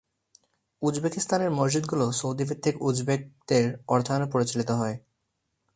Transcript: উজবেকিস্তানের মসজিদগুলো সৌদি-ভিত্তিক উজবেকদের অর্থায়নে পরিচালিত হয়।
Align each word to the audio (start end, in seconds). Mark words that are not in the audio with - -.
উজবেকিস্তানের 0.81 1.51
মসজিদগুলো 1.51 2.05
সৌদি-ভিত্তিক 2.11 2.75
উজবেকদের 2.81 3.65
অর্থায়নে 3.87 4.27
পরিচালিত 4.31 4.69
হয়। 4.71 4.95